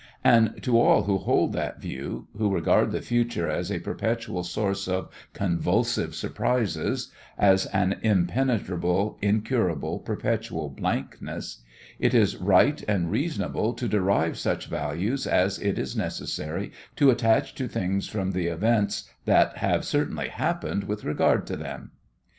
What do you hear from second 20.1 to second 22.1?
happened with regard to them.